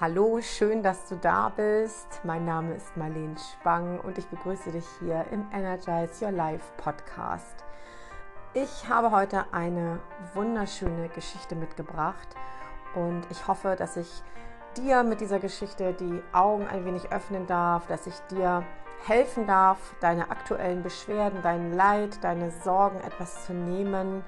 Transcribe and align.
Hallo, 0.00 0.40
schön, 0.40 0.82
dass 0.82 1.06
du 1.08 1.16
da 1.16 1.50
bist. 1.50 2.22
Mein 2.24 2.46
Name 2.46 2.74
ist 2.74 2.96
Marlene 2.96 3.36
Spang 3.38 4.00
und 4.00 4.16
ich 4.16 4.26
begrüße 4.26 4.72
dich 4.72 4.86
hier 4.98 5.26
im 5.30 5.46
Energize 5.52 6.24
Your 6.24 6.32
Life 6.32 6.64
Podcast. 6.78 7.62
Ich 8.54 8.88
habe 8.88 9.10
heute 9.10 9.44
eine 9.52 10.00
wunderschöne 10.34 11.08
Geschichte 11.10 11.54
mitgebracht 11.54 12.26
und 12.94 13.22
ich 13.30 13.46
hoffe, 13.46 13.76
dass 13.76 13.96
ich 13.96 14.08
dir 14.78 15.04
mit 15.04 15.20
dieser 15.20 15.38
Geschichte 15.38 15.92
die 15.92 16.22
Augen 16.32 16.66
ein 16.66 16.84
wenig 16.86 17.12
öffnen 17.12 17.46
darf, 17.46 17.86
dass 17.86 18.06
ich 18.06 18.18
dir 18.30 18.64
helfen 19.06 19.46
darf, 19.46 19.94
deine 20.00 20.30
aktuellen 20.30 20.82
Beschwerden, 20.82 21.40
dein 21.42 21.74
Leid, 21.74 22.24
deine 22.24 22.50
Sorgen 22.50 22.98
etwas 23.02 23.44
zu 23.44 23.52
nehmen 23.52 24.24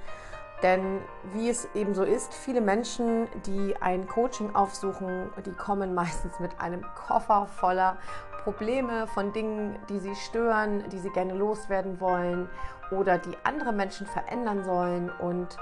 denn 0.63 1.01
wie 1.33 1.49
es 1.49 1.69
eben 1.75 1.95
so 1.95 2.05
ist, 2.05 2.33
viele 2.33 2.61
Menschen, 2.61 3.29
die 3.47 3.77
ein 3.81 4.07
Coaching 4.07 4.55
aufsuchen, 4.55 5.31
die 5.45 5.53
kommen 5.53 5.95
meistens 5.95 6.39
mit 6.41 6.61
einem 6.61 6.85
Koffer 6.95 7.47
voller 7.47 7.97
Probleme 8.45 9.07
von 9.09 9.33
Dingen, 9.33 9.79
die 9.89 9.99
sie 9.99 10.15
stören, 10.15 10.85
die 10.91 10.99
sie 10.99 11.11
gerne 11.11 11.35
loswerden 11.35 12.01
wollen 12.01 12.49
oder 12.91 13.19
die 13.19 13.37
andere 13.43 13.73
Menschen 13.73 14.07
verändern 14.07 14.65
sollen. 14.65 15.11
Und 15.11 15.57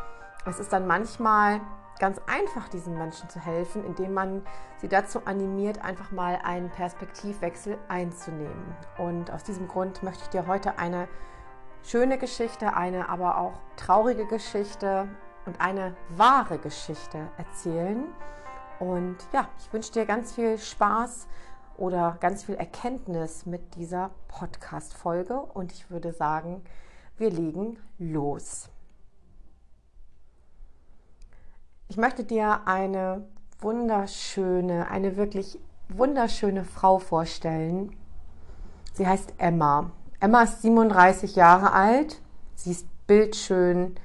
es 0.46 0.59
ist 0.59 0.73
dann 0.73 0.87
manchmal 0.87 1.60
ganz 2.01 2.20
einfach, 2.27 2.68
diesen 2.68 2.98
Menschen 2.98 3.29
zu 3.29 3.38
helfen, 3.38 3.84
indem 3.84 4.15
man 4.15 4.43
sie 4.79 4.88
dazu 4.88 5.24
animiert, 5.24 5.84
einfach 5.84 6.10
mal 6.10 6.40
einen 6.43 6.70
Perspektivwechsel 6.70 7.79
einzunehmen. 7.87 8.74
Und 8.98 9.30
aus 9.30 9.45
diesem 9.45 9.68
Grund 9.68 10.02
möchte 10.02 10.24
ich 10.24 10.30
dir 10.30 10.48
heute 10.48 10.79
eine 10.79 11.06
schöne 11.82 12.18
Geschichte, 12.18 12.74
eine 12.74 13.09
aber 13.09 13.38
auch 13.38 13.54
traurige 13.77 14.27
Geschichte 14.27 15.09
und 15.46 15.60
eine 15.60 15.96
wahre 16.10 16.59
Geschichte 16.59 17.28
erzählen. 17.36 18.04
Und 18.78 19.16
ja, 19.32 19.48
ich 19.59 19.73
wünsche 19.73 19.92
dir 19.92 20.06
ganz 20.06 20.34
viel 20.34 20.59
Spaß 20.59 21.29
oder 21.76 22.16
ganz 22.20 22.45
viel 22.45 22.57
Erkenntnis 22.57 23.46
mit 23.46 23.74
dieser 23.76 24.10
Podcast-Folge 24.29 25.40
und 25.40 25.73
ich 25.73 25.90
würde 25.90 26.12
sagen, 26.12 26.62
wir 27.16 27.30
legen 27.30 27.79
los. 27.98 28.68
Ich 31.88 31.96
möchte 31.96 32.24
dir 32.24 32.66
eine 32.66 33.29
wunderschöne, 33.60 34.88
eine 34.90 35.16
wirklich 35.16 35.59
wunderschöne 35.88 36.64
Frau 36.64 36.98
vorstellen. 36.98 37.95
Sie 38.95 39.07
heißt 39.07 39.35
Emma. 39.38 39.92
Emma 40.23 40.45
ist 40.45 40.62
37 40.62 41.34
Jahre 41.34 41.73
alt. 41.73 42.20
Sie 42.54 42.70
ist 42.70 42.87
bildschön. 43.09 43.96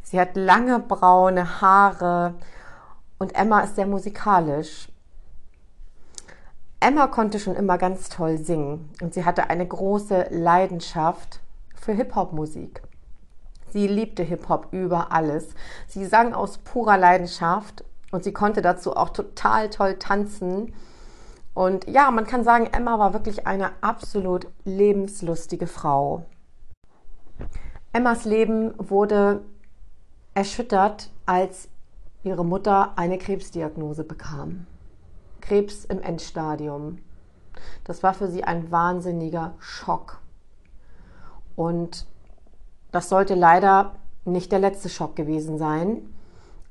Sie 0.00 0.20
hat 0.20 0.36
lange 0.36 0.78
braune 0.78 1.60
Haare 1.60 2.34
und 3.18 3.34
Emma 3.34 3.62
ist 3.62 3.74
sehr 3.74 3.88
musikalisch. 3.88 4.88
Emma 6.78 7.08
konnte 7.08 7.40
schon 7.40 7.56
immer 7.56 7.78
ganz 7.78 8.08
toll 8.08 8.38
singen 8.38 8.90
und 9.02 9.12
sie 9.12 9.24
hatte 9.24 9.50
eine 9.50 9.66
große 9.66 10.28
Leidenschaft 10.30 11.40
für 11.74 11.94
Hip-Hop-Musik. 11.94 12.82
Sie 13.72 13.88
liebte 13.88 14.22
Hip-Hop 14.22 14.68
über 14.70 15.10
alles. 15.10 15.48
Sie 15.88 16.04
sang 16.04 16.32
aus 16.32 16.58
purer 16.58 16.96
Leidenschaft 16.96 17.82
und 18.12 18.22
sie 18.22 18.32
konnte 18.32 18.62
dazu 18.62 18.94
auch 18.94 19.08
total 19.08 19.68
toll 19.70 19.98
tanzen 19.98 20.72
und 21.56 21.88
ja, 21.88 22.10
man 22.10 22.26
kann 22.26 22.44
sagen, 22.44 22.66
Emma 22.66 22.98
war 22.98 23.14
wirklich 23.14 23.46
eine 23.46 23.70
absolut 23.80 24.46
lebenslustige 24.66 25.66
Frau. 25.66 26.26
Emmas 27.94 28.26
Leben 28.26 28.74
wurde 28.76 29.40
erschüttert, 30.34 31.10
als 31.24 31.70
ihre 32.22 32.44
Mutter 32.44 32.92
eine 32.96 33.16
Krebsdiagnose 33.16 34.04
bekam. 34.04 34.66
Krebs 35.40 35.86
im 35.86 36.02
Endstadium. 36.02 36.98
Das 37.84 38.02
war 38.02 38.12
für 38.12 38.28
sie 38.28 38.44
ein 38.44 38.70
wahnsinniger 38.70 39.54
Schock. 39.58 40.20
Und 41.54 42.06
das 42.92 43.08
sollte 43.08 43.34
leider 43.34 43.94
nicht 44.26 44.52
der 44.52 44.58
letzte 44.58 44.90
Schock 44.90 45.16
gewesen 45.16 45.56
sein. 45.56 46.02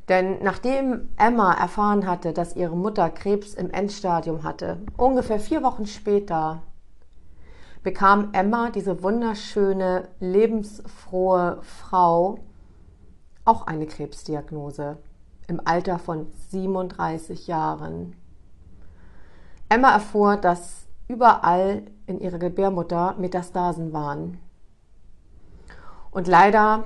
Denn 0.07 0.43
nachdem 0.43 1.09
Emma 1.17 1.53
erfahren 1.53 2.05
hatte, 2.05 2.31
dass 2.31 2.55
ihre 2.55 2.75
Mutter 2.77 3.09
Krebs 3.09 3.55
im 3.55 3.71
Endstadium 3.71 4.43
hatte, 4.43 4.77
ungefähr 4.97 5.39
vier 5.39 5.63
Wochen 5.63 5.87
später, 5.87 6.61
bekam 7.81 8.29
Emma, 8.33 8.69
diese 8.69 9.01
wunderschöne, 9.01 10.09
lebensfrohe 10.19 11.59
Frau, 11.61 12.39
auch 13.45 13.65
eine 13.67 13.87
Krebsdiagnose 13.87 14.97
im 15.47 15.61
Alter 15.65 15.99
von 15.99 16.27
37 16.49 17.47
Jahren. 17.47 18.15
Emma 19.69 19.91
erfuhr, 19.91 20.37
dass 20.37 20.87
überall 21.07 21.83
in 22.07 22.19
ihrer 22.19 22.39
Gebärmutter 22.39 23.15
Metastasen 23.17 23.93
waren. 23.93 24.39
Und 26.11 26.27
leider 26.27 26.85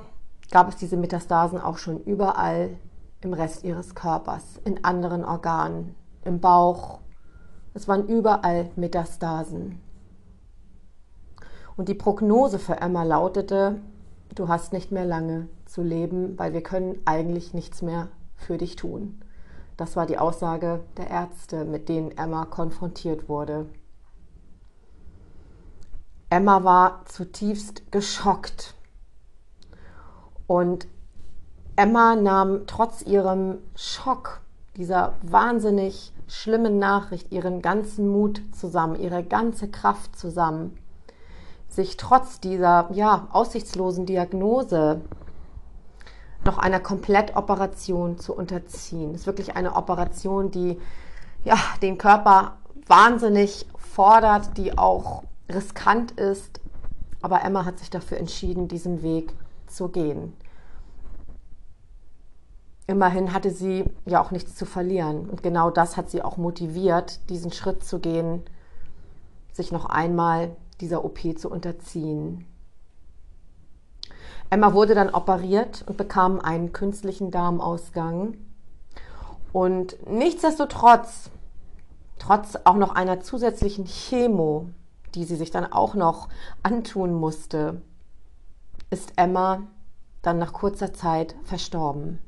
gab 0.50 0.68
es 0.68 0.76
diese 0.76 0.96
Metastasen 0.96 1.60
auch 1.60 1.78
schon 1.78 2.02
überall 2.04 2.76
im 3.22 3.32
Rest 3.32 3.64
ihres 3.64 3.94
Körpers, 3.94 4.60
in 4.64 4.84
anderen 4.84 5.24
Organen, 5.24 5.94
im 6.24 6.40
Bauch. 6.40 7.00
Es 7.74 7.86
waren 7.86 8.06
überall 8.08 8.70
Metastasen. 8.76 9.80
Und 11.76 11.88
die 11.88 11.94
Prognose 11.94 12.58
für 12.58 12.80
Emma 12.80 13.02
lautete, 13.04 13.80
du 14.34 14.48
hast 14.48 14.72
nicht 14.72 14.92
mehr 14.92 15.04
lange 15.04 15.48
zu 15.66 15.82
leben, 15.82 16.38
weil 16.38 16.52
wir 16.52 16.62
können 16.62 16.98
eigentlich 17.04 17.54
nichts 17.54 17.82
mehr 17.82 18.08
für 18.36 18.58
dich 18.58 18.76
tun. 18.76 19.20
Das 19.76 19.96
war 19.96 20.06
die 20.06 20.18
Aussage 20.18 20.80
der 20.96 21.08
Ärzte, 21.08 21.64
mit 21.64 21.88
denen 21.88 22.10
Emma 22.10 22.44
konfrontiert 22.44 23.28
wurde. 23.28 23.66
Emma 26.28 26.64
war 26.64 27.04
zutiefst 27.06 27.90
geschockt 27.90 28.74
und 30.46 30.86
Emma 31.80 32.14
nahm 32.14 32.66
trotz 32.66 33.00
ihrem 33.00 33.56
Schock, 33.74 34.42
dieser 34.76 35.14
wahnsinnig 35.22 36.12
schlimmen 36.28 36.78
Nachricht, 36.78 37.32
ihren 37.32 37.62
ganzen 37.62 38.06
Mut 38.06 38.42
zusammen, 38.52 38.96
ihre 39.00 39.24
ganze 39.24 39.66
Kraft 39.66 40.14
zusammen, 40.14 40.76
sich 41.70 41.96
trotz 41.96 42.38
dieser 42.38 42.90
ja, 42.92 43.28
aussichtslosen 43.32 44.04
Diagnose 44.04 45.00
noch 46.44 46.58
einer 46.58 46.80
Komplettoperation 46.80 48.18
zu 48.18 48.34
unterziehen. 48.34 49.12
Das 49.12 49.22
ist 49.22 49.26
wirklich 49.26 49.56
eine 49.56 49.74
Operation, 49.74 50.50
die 50.50 50.78
ja, 51.44 51.56
den 51.80 51.96
Körper 51.96 52.58
wahnsinnig 52.88 53.64
fordert, 53.78 54.58
die 54.58 54.76
auch 54.76 55.22
riskant 55.48 56.12
ist. 56.12 56.60
Aber 57.22 57.42
Emma 57.42 57.64
hat 57.64 57.78
sich 57.78 57.88
dafür 57.88 58.18
entschieden, 58.18 58.68
diesen 58.68 59.02
Weg 59.02 59.32
zu 59.66 59.88
gehen. 59.88 60.34
Immerhin 62.86 63.32
hatte 63.32 63.50
sie 63.50 63.84
ja 64.04 64.22
auch 64.22 64.30
nichts 64.30 64.56
zu 64.56 64.66
verlieren. 64.66 65.28
Und 65.30 65.42
genau 65.42 65.70
das 65.70 65.96
hat 65.96 66.10
sie 66.10 66.22
auch 66.22 66.36
motiviert, 66.36 67.20
diesen 67.30 67.52
Schritt 67.52 67.84
zu 67.84 68.00
gehen, 68.00 68.42
sich 69.52 69.72
noch 69.72 69.86
einmal 69.86 70.56
dieser 70.80 71.04
OP 71.04 71.38
zu 71.38 71.50
unterziehen. 71.50 72.46
Emma 74.48 74.74
wurde 74.74 74.94
dann 74.94 75.10
operiert 75.10 75.84
und 75.86 75.96
bekam 75.96 76.40
einen 76.40 76.72
künstlichen 76.72 77.30
Darmausgang. 77.30 78.36
Und 79.52 79.96
nichtsdestotrotz, 80.08 81.30
trotz 82.18 82.56
auch 82.64 82.76
noch 82.76 82.94
einer 82.94 83.20
zusätzlichen 83.20 83.84
Chemo, 83.84 84.66
die 85.14 85.24
sie 85.24 85.36
sich 85.36 85.50
dann 85.50 85.72
auch 85.72 85.94
noch 85.94 86.28
antun 86.62 87.14
musste, 87.14 87.82
ist 88.90 89.12
Emma 89.16 89.62
dann 90.22 90.38
nach 90.38 90.52
kurzer 90.52 90.92
Zeit 90.92 91.36
verstorben. 91.44 92.18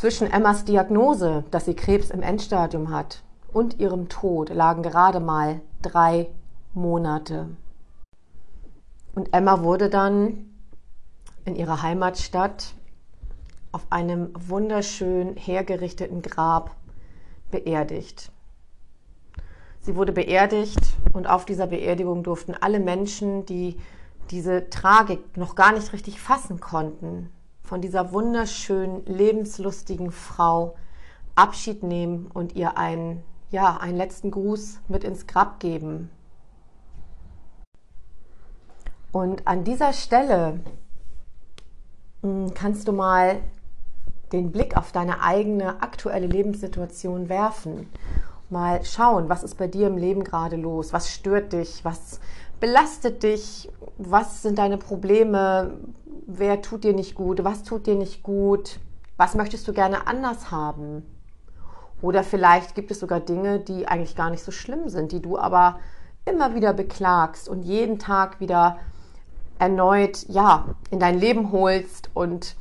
Zwischen 0.00 0.32
Emmas 0.32 0.64
Diagnose, 0.64 1.44
dass 1.50 1.66
sie 1.66 1.74
Krebs 1.74 2.08
im 2.08 2.22
Endstadium 2.22 2.88
hat, 2.88 3.22
und 3.52 3.80
ihrem 3.80 4.08
Tod 4.08 4.48
lagen 4.48 4.82
gerade 4.82 5.20
mal 5.20 5.60
drei 5.82 6.30
Monate. 6.72 7.50
Und 9.14 9.34
Emma 9.34 9.62
wurde 9.62 9.90
dann 9.90 10.54
in 11.44 11.54
ihrer 11.54 11.82
Heimatstadt 11.82 12.72
auf 13.72 13.88
einem 13.90 14.30
wunderschön 14.32 15.36
hergerichteten 15.36 16.22
Grab 16.22 16.74
beerdigt. 17.50 18.32
Sie 19.80 19.96
wurde 19.96 20.12
beerdigt 20.12 20.94
und 21.12 21.28
auf 21.28 21.44
dieser 21.44 21.66
Beerdigung 21.66 22.22
durften 22.22 22.54
alle 22.58 22.80
Menschen, 22.80 23.44
die 23.44 23.76
diese 24.30 24.70
Tragik 24.70 25.36
noch 25.36 25.54
gar 25.56 25.72
nicht 25.74 25.92
richtig 25.92 26.22
fassen 26.22 26.58
konnten, 26.58 27.28
von 27.70 27.80
dieser 27.80 28.10
wunderschönen, 28.10 29.06
lebenslustigen 29.06 30.10
Frau 30.10 30.74
Abschied 31.36 31.84
nehmen 31.84 32.26
und 32.34 32.56
ihr 32.56 32.76
einen, 32.76 33.22
ja, 33.52 33.76
einen 33.76 33.96
letzten 33.96 34.32
Gruß 34.32 34.80
mit 34.88 35.04
ins 35.04 35.28
Grab 35.28 35.60
geben. 35.60 36.10
Und 39.12 39.46
an 39.46 39.62
dieser 39.62 39.92
Stelle 39.92 40.58
hm, 42.22 42.54
kannst 42.54 42.88
du 42.88 42.92
mal 42.92 43.38
den 44.32 44.50
Blick 44.50 44.76
auf 44.76 44.90
deine 44.90 45.22
eigene 45.22 45.80
aktuelle 45.80 46.26
Lebenssituation 46.26 47.28
werfen. 47.28 47.88
Mal 48.48 48.84
schauen, 48.84 49.28
was 49.28 49.44
ist 49.44 49.58
bei 49.58 49.68
dir 49.68 49.86
im 49.86 49.96
Leben 49.96 50.24
gerade 50.24 50.56
los? 50.56 50.92
Was 50.92 51.12
stört 51.12 51.52
dich? 51.52 51.84
Was 51.84 52.18
belastet 52.58 53.22
dich? 53.22 53.70
Was 53.96 54.42
sind 54.42 54.58
deine 54.58 54.76
Probleme? 54.76 55.78
Wer 56.32 56.62
tut 56.62 56.84
dir 56.84 56.92
nicht 56.92 57.16
gut? 57.16 57.42
Was 57.42 57.64
tut 57.64 57.88
dir 57.88 57.96
nicht 57.96 58.22
gut? 58.22 58.78
Was 59.16 59.34
möchtest 59.34 59.66
du 59.66 59.72
gerne 59.72 60.06
anders 60.06 60.52
haben? 60.52 61.02
Oder 62.02 62.22
vielleicht 62.22 62.76
gibt 62.76 62.92
es 62.92 63.00
sogar 63.00 63.18
Dinge, 63.18 63.58
die 63.58 63.88
eigentlich 63.88 64.14
gar 64.14 64.30
nicht 64.30 64.44
so 64.44 64.52
schlimm 64.52 64.88
sind, 64.88 65.10
die 65.10 65.20
du 65.20 65.36
aber 65.36 65.80
immer 66.24 66.54
wieder 66.54 66.72
beklagst 66.72 67.48
und 67.48 67.62
jeden 67.62 67.98
Tag 67.98 68.38
wieder 68.38 68.78
erneut 69.58 70.24
ja, 70.28 70.76
in 70.92 71.00
dein 71.00 71.18
Leben 71.18 71.50
holst 71.50 72.10
und 72.14 72.54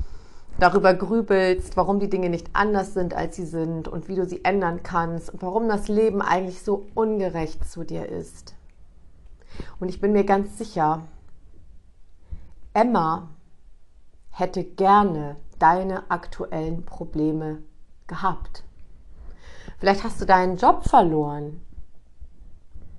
darüber 0.59 0.95
grübelst, 0.95 1.77
warum 1.77 1.99
die 1.99 2.09
Dinge 2.09 2.31
nicht 2.31 2.47
anders 2.53 2.95
sind, 2.95 3.13
als 3.13 3.35
sie 3.35 3.45
sind 3.45 3.87
und 3.87 4.07
wie 4.07 4.15
du 4.15 4.25
sie 4.25 4.43
ändern 4.43 4.81
kannst 4.81 5.31
und 5.31 5.43
warum 5.43 5.69
das 5.69 5.87
Leben 5.87 6.23
eigentlich 6.23 6.63
so 6.63 6.87
ungerecht 6.95 7.69
zu 7.69 7.83
dir 7.83 8.09
ist. 8.09 8.55
Und 9.79 9.89
ich 9.89 10.01
bin 10.01 10.11
mir 10.11 10.23
ganz 10.23 10.57
sicher, 10.57 11.03
Emma 12.73 13.29
hätte 14.39 14.63
gerne 14.63 15.35
deine 15.59 16.09
aktuellen 16.09 16.85
Probleme 16.85 17.61
gehabt. 18.07 18.63
Vielleicht 19.79 20.03
hast 20.03 20.19
du 20.19 20.25
deinen 20.25 20.57
Job 20.57 20.85
verloren. 20.85 21.61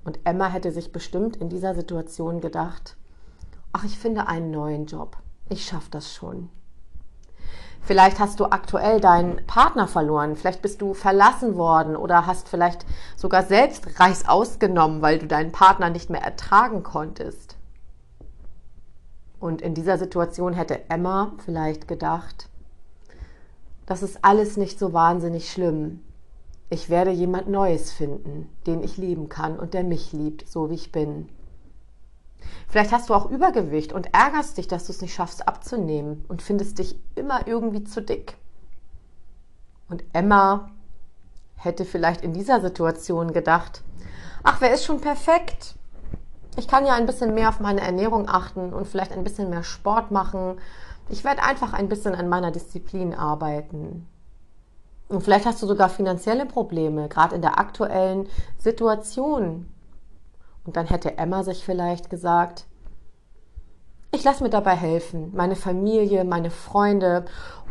Und 0.05 0.21
Emma 0.25 0.49
hätte 0.49 0.73
sich 0.73 0.93
bestimmt 0.93 1.37
in 1.37 1.49
dieser 1.49 1.75
Situation 1.75 2.41
gedacht, 2.41 2.97
ach, 3.73 3.85
ich 3.85 3.99
finde 3.99 4.29
einen 4.29 4.51
neuen 4.51 4.87
Job. 4.87 5.17
Ich 5.49 5.65
schaffe 5.65 5.91
das 5.91 6.13
schon. 6.13 6.49
Vielleicht 7.83 8.19
hast 8.19 8.41
du 8.41 8.45
aktuell 8.45 9.01
deinen 9.01 9.45
Partner 9.47 9.89
verloren, 9.89 10.37
vielleicht 10.37 10.63
bist 10.63 10.83
du 10.83 10.93
verlassen 10.95 11.57
worden 11.57 11.97
oder 11.97 12.27
hast 12.27 12.49
vielleicht 12.49 12.85
sogar 13.17 13.43
selbst 13.43 13.99
Reis 13.99 14.29
ausgenommen, 14.29 15.01
weil 15.01 15.19
du 15.19 15.27
deinen 15.27 15.51
Partner 15.51 15.89
nicht 15.89 16.11
mehr 16.11 16.23
ertragen 16.23 16.83
konntest. 16.83 17.57
Und 19.41 19.63
in 19.63 19.75
dieser 19.75 19.99
Situation 19.99 20.53
hätte 20.53 20.89
Emma 20.91 21.33
vielleicht 21.45 21.89
gedacht, 21.89 22.49
das 23.87 24.03
ist 24.03 24.23
alles 24.23 24.57
nicht 24.57 24.79
so 24.79 24.93
wahnsinnig 24.93 25.51
schlimm. 25.51 26.01
Ich 26.69 26.91
werde 26.91 27.11
jemand 27.11 27.49
Neues 27.49 27.91
finden, 27.91 28.49
den 28.67 28.83
ich 28.85 28.99
lieben 28.99 29.29
kann 29.29 29.59
und 29.59 29.75
der 29.75 29.83
mich 29.83 30.13
liebt, 30.13 30.49
so 30.49 30.71
wie 30.71 30.75
ich 30.75 30.93
bin. 30.93 31.29
Vielleicht 32.69 32.93
hast 32.93 33.09
du 33.09 33.15
auch 33.15 33.31
Übergewicht 33.31 33.93
und 33.93 34.15
ärgerst 34.15 34.59
dich, 34.59 34.69
dass 34.69 34.87
du 34.87 34.93
es 34.93 35.01
nicht 35.01 35.15
schaffst 35.15 35.49
abzunehmen 35.49 36.25
und 36.29 36.43
findest 36.43 36.79
dich 36.79 36.97
immer 37.17 37.49
irgendwie 37.49 37.83
zu 37.83 38.01
dick. 38.01 38.37
Und 39.89 40.05
Emma 40.13 40.71
hätte 41.57 41.85
vielleicht 41.85 42.23
in 42.23 42.33
dieser 42.33 42.61
Situation 42.61 43.33
gedacht, 43.33 43.83
ach, 44.45 44.61
wer 44.61 44.73
ist 44.73 44.85
schon 44.85 45.01
perfekt? 45.01 45.75
Ich 46.61 46.69
kann 46.69 46.85
ja 46.85 46.93
ein 46.93 47.07
bisschen 47.07 47.33
mehr 47.33 47.49
auf 47.49 47.59
meine 47.61 47.81
Ernährung 47.81 48.29
achten 48.29 48.75
und 48.75 48.87
vielleicht 48.87 49.13
ein 49.13 49.25
bisschen 49.25 49.49
mehr 49.49 49.63
Sport 49.63 50.11
machen. 50.11 50.59
Ich 51.09 51.25
werde 51.25 51.43
einfach 51.43 51.73
ein 51.73 51.89
bisschen 51.89 52.15
an 52.15 52.29
meiner 52.29 52.51
Disziplin 52.51 53.15
arbeiten. 53.15 54.07
Und 55.09 55.23
vielleicht 55.23 55.47
hast 55.47 55.63
du 55.63 55.67
sogar 55.67 55.89
finanzielle 55.89 56.45
Probleme, 56.45 57.09
gerade 57.09 57.35
in 57.35 57.41
der 57.41 57.59
aktuellen 57.59 58.29
Situation. 58.59 59.73
Und 60.67 60.77
dann 60.77 60.85
hätte 60.85 61.17
Emma 61.17 61.45
sich 61.45 61.65
vielleicht 61.65 62.11
gesagt, 62.11 62.67
ich 64.13 64.23
lasse 64.23 64.45
mir 64.45 64.51
dabei 64.51 64.77
helfen. 64.77 65.33
Meine 65.35 65.57
Familie, 65.57 66.27
meine 66.27 66.51
Freunde 66.51 67.25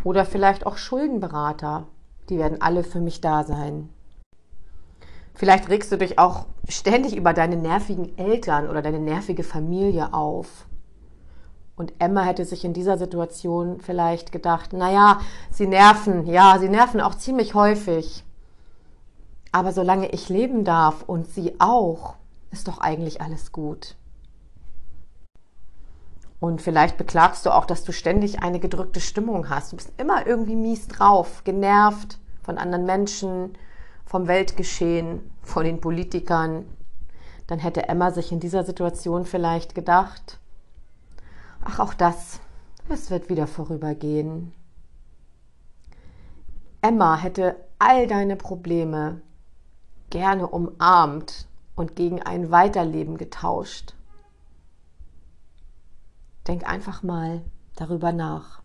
oder 0.04 0.26
vielleicht 0.26 0.66
auch 0.66 0.78
Schuldenberater, 0.78 1.86
die 2.30 2.40
werden 2.40 2.60
alle 2.60 2.84
für 2.84 3.02
mich 3.02 3.22
da 3.22 3.44
sein. 3.44 3.90
Vielleicht 5.40 5.70
regst 5.70 5.90
du 5.90 5.98
dich 5.98 6.20
auch 6.20 6.48
ständig 6.68 7.16
über 7.16 7.32
deine 7.32 7.56
nervigen 7.56 8.18
Eltern 8.18 8.68
oder 8.68 8.82
deine 8.82 9.00
nervige 9.00 9.46
Familie 9.46 10.14
auf. 10.14 10.68
Und 11.78 11.94
Emma 11.98 12.24
hätte 12.24 12.44
sich 12.44 12.66
in 12.66 12.74
dieser 12.74 12.98
Situation 12.98 13.80
vielleicht 13.80 14.34
gedacht, 14.34 14.74
naja, 14.74 15.22
sie 15.50 15.66
nerven, 15.66 16.28
ja, 16.28 16.58
sie 16.60 16.68
nerven 16.68 17.00
auch 17.00 17.16
ziemlich 17.16 17.54
häufig. 17.54 18.26
Aber 19.54 19.72
solange 19.72 20.10
ich 20.10 20.28
leben 20.28 20.66
darf 20.66 21.04
und 21.08 21.26
sie 21.26 21.56
auch, 21.58 22.16
ist 22.52 22.68
doch 22.68 22.80
eigentlich 22.80 23.22
alles 23.22 23.54
gut. 23.54 23.96
Und 26.42 26.62
vielleicht 26.62 26.98
beklagst 26.98 27.46
du 27.46 27.56
auch, 27.56 27.64
dass 27.64 27.86
du 27.86 27.94
ständig 27.94 28.44
eine 28.44 28.60
gedrückte 28.60 29.00
Stimmung 29.00 29.48
hast. 29.48 29.72
Du 29.72 29.78
bist 29.78 29.94
immer 29.96 30.28
irgendwie 30.28 30.58
mies 30.58 30.90
drauf, 30.90 31.46
genervt 31.46 32.20
von 32.44 32.58
anderen 32.58 32.86
Menschen, 32.86 33.54
vom 34.10 34.28
Weltgeschehen, 34.28 35.30
von 35.44 35.66
den 35.66 35.80
Politikern. 35.80 36.66
Dann 37.46 37.60
hätte 37.60 37.88
Emma 37.88 38.10
sich 38.10 38.32
in 38.32 38.40
dieser 38.40 38.64
Situation 38.64 39.24
vielleicht 39.24 39.76
gedacht, 39.76 40.40
ach 41.64 41.78
auch 41.78 41.94
das, 41.94 42.40
es 42.90 43.12
wird 43.12 43.30
wieder 43.30 43.46
vorübergehen. 43.46 44.52
Emma 46.82 47.18
hätte 47.18 47.56
all 47.78 48.08
deine 48.08 48.36
Probleme 48.36 49.22
gerne 50.10 50.48
umarmt 50.48 51.48
und 51.76 51.96
gegen 51.96 52.20
ein 52.20 52.50
Weiterleben 52.50 53.16
getauscht. 53.16 53.94
Denk 56.48 56.68
einfach 56.68 57.04
mal 57.04 57.44
darüber 57.76 58.12
nach. 58.12 58.64